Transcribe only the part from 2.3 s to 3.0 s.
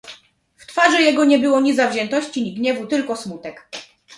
ni gniewu,